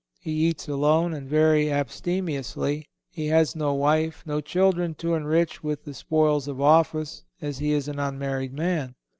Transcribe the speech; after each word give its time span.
He 0.19 0.31
eats 0.47 0.67
alone 0.67 1.13
and 1.13 1.29
very 1.29 1.69
abstemiously. 1.71 2.87
He 3.11 3.27
has 3.27 3.55
no 3.55 3.75
wife, 3.75 4.23
no 4.25 4.41
children 4.41 4.95
to 4.95 5.13
enrich 5.13 5.61
with 5.63 5.83
the 5.83 5.93
spoils 5.93 6.47
of 6.47 6.59
office, 6.59 7.23
as 7.39 7.59
he 7.59 7.71
is 7.71 7.87
an 7.87 7.99
unmarried 7.99 8.51
man. 8.53 8.95